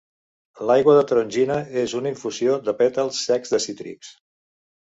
L'aigua 0.69 0.95
de 0.99 1.03
tarongina 1.11 1.57
és 1.83 1.93
una 2.01 2.11
infusió 2.13 2.57
de 2.71 2.75
pètals 2.81 3.23
secs 3.29 3.55
de 3.57 3.63
cítrics. 3.69 4.13